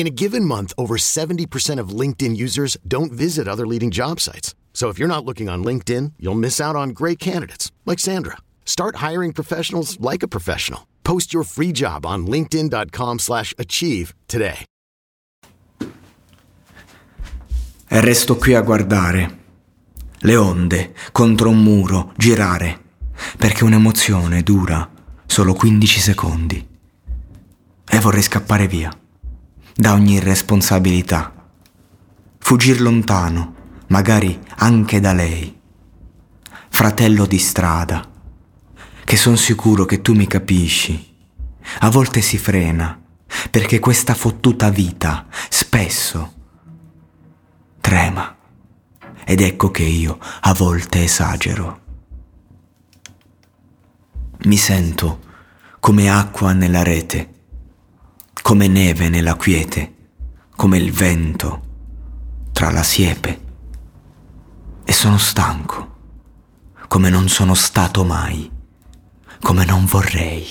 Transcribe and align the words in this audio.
In 0.00 0.06
a 0.06 0.16
given 0.24 0.46
month, 0.46 0.72
over 0.78 0.96
70% 0.96 1.78
of 1.78 1.90
LinkedIn 1.90 2.34
users 2.34 2.78
don't 2.88 3.12
visit 3.12 3.46
other 3.46 3.66
leading 3.66 3.90
job 3.90 4.18
sites. 4.18 4.54
So 4.72 4.88
if 4.88 4.98
you're 4.98 5.14
not 5.14 5.26
looking 5.26 5.50
on 5.50 5.62
LinkedIn, 5.62 6.14
you'll 6.18 6.38
miss 6.38 6.58
out 6.58 6.74
on 6.74 6.94
great 6.94 7.18
candidates 7.18 7.70
like 7.84 7.98
Sandra. 7.98 8.38
Start 8.64 8.96
hiring 9.06 9.34
professionals 9.34 9.98
like 10.00 10.22
a 10.22 10.26
professional. 10.26 10.86
Post 11.02 11.34
your 11.34 11.44
free 11.44 11.70
job 11.70 12.06
on 12.06 12.26
linkedin.com/achieve 12.26 14.14
today. 14.26 14.64
E 17.90 18.00
resto 18.00 18.36
qui 18.36 18.54
a 18.54 18.62
guardare 18.62 19.38
le 20.22 20.36
onde 20.36 20.94
contro 21.12 21.50
un 21.50 21.62
muro 21.62 22.14
girare, 22.16 22.80
perché 23.36 23.64
un'emozione 23.64 24.42
dura 24.42 24.88
solo 25.26 25.52
15 25.52 26.00
secondi. 26.00 26.66
E 27.86 27.98
vorrei 27.98 28.22
scappare 28.22 28.66
via 28.66 28.99
da 29.80 29.94
ogni 29.94 30.16
irresponsabilità, 30.16 31.32
fuggir 32.36 32.82
lontano, 32.82 33.54
magari 33.86 34.38
anche 34.56 35.00
da 35.00 35.14
lei. 35.14 35.58
Fratello 36.68 37.24
di 37.24 37.38
strada, 37.38 38.06
che 39.02 39.16
son 39.16 39.38
sicuro 39.38 39.86
che 39.86 40.02
tu 40.02 40.12
mi 40.12 40.26
capisci. 40.26 41.16
A 41.78 41.88
volte 41.88 42.20
si 42.20 42.36
frena, 42.36 43.00
perché 43.50 43.78
questa 43.78 44.12
fottuta 44.12 44.68
vita 44.68 45.26
spesso 45.48 46.34
trema. 47.80 48.36
Ed 49.24 49.40
ecco 49.40 49.70
che 49.70 49.84
io 49.84 50.18
a 50.40 50.52
volte 50.52 51.04
esagero. 51.04 51.80
Mi 54.44 54.58
sento 54.58 55.20
come 55.80 56.10
acqua 56.10 56.52
nella 56.52 56.82
rete, 56.82 57.39
come 58.42 58.68
neve 58.68 59.08
nella 59.08 59.34
quiete, 59.34 59.94
come 60.56 60.78
il 60.78 60.92
vento 60.92 61.68
tra 62.52 62.70
la 62.70 62.82
siepe. 62.82 63.48
E 64.84 64.92
sono 64.92 65.18
stanco, 65.18 65.96
come 66.88 67.10
non 67.10 67.28
sono 67.28 67.54
stato 67.54 68.04
mai, 68.04 68.50
come 69.40 69.64
non 69.64 69.84
vorrei, 69.84 70.46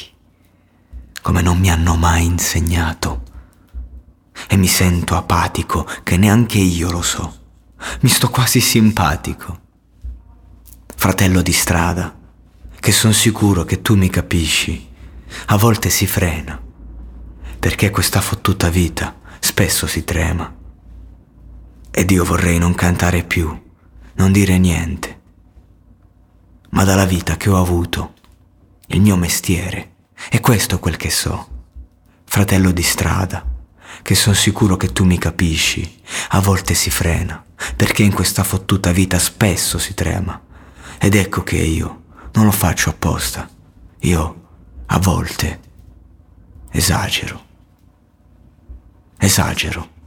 come 1.21 1.41
non 1.41 1.59
mi 1.59 1.69
hanno 1.69 1.95
mai 1.95 2.25
insegnato. 2.25 3.23
E 4.47 4.55
mi 4.55 4.67
sento 4.67 5.15
apatico 5.15 5.85
che 6.03 6.15
neanche 6.15 6.57
io 6.57 6.89
lo 6.89 7.01
so. 7.01 7.37
Mi 8.01 8.09
sto 8.09 8.29
quasi 8.29 8.61
simpatico. 8.61 9.59
Fratello 10.95 11.41
di 11.41 11.51
strada, 11.51 12.17
che 12.79 12.91
son 12.91 13.13
sicuro 13.13 13.65
che 13.65 13.81
tu 13.81 13.95
mi 13.95 14.09
capisci, 14.09 14.87
a 15.47 15.57
volte 15.57 15.89
si 15.89 16.07
frena, 16.07 16.59
perché 17.59 17.89
questa 17.89 18.21
fottuta 18.21 18.69
vita 18.69 19.19
spesso 19.39 19.85
si 19.85 20.03
trema. 20.03 20.55
Ed 21.91 22.11
io 22.11 22.23
vorrei 22.23 22.57
non 22.57 22.73
cantare 22.73 23.23
più, 23.23 23.59
non 24.13 24.31
dire 24.31 24.57
niente. 24.57 25.19
Ma 26.69 26.83
dalla 26.85 27.05
vita 27.05 27.35
che 27.35 27.49
ho 27.49 27.59
avuto, 27.59 28.13
il 28.87 29.01
mio 29.01 29.17
mestiere, 29.17 29.95
è 30.29 30.39
questo 30.39 30.79
quel 30.79 30.95
che 30.95 31.09
so. 31.09 31.47
Fratello 32.23 32.71
di 32.71 32.83
strada, 32.83 33.45
che 34.01 34.15
son 34.15 34.35
sicuro 34.35 34.77
che 34.77 34.93
tu 34.93 35.03
mi 35.03 35.17
capisci, 35.17 36.01
a 36.29 36.39
volte 36.39 36.73
si 36.73 36.89
frena, 36.89 37.43
perché 37.75 38.03
in 38.03 38.13
questa 38.13 38.43
fottuta 38.43 38.91
vita 38.91 39.19
spesso 39.19 39.77
si 39.77 39.93
trema. 39.93 40.39
Ed 40.97 41.15
ecco 41.15 41.43
che 41.43 41.57
io 41.57 42.03
non 42.33 42.45
lo 42.45 42.51
faccio 42.51 42.89
apposta. 42.89 43.49
Io, 44.01 44.47
a 44.85 44.99
volte, 44.99 45.59
esagero. 46.71 47.47
Esagero. 49.19 49.98